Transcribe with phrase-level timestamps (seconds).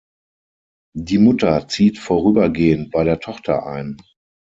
[0.97, 3.97] Die Mutter zieht vorübergehend bei der Tochter ein.